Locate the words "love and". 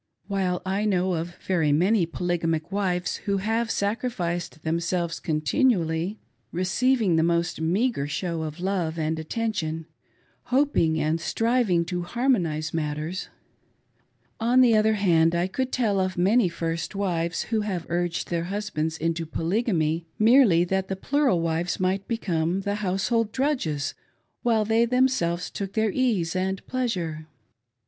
8.59-9.19